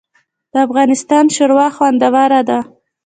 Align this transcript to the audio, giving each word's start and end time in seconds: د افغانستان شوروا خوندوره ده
د 0.51 0.53
افغانستان 0.67 1.25
شوروا 1.35 1.67
خوندوره 1.75 2.41
ده 2.49 2.59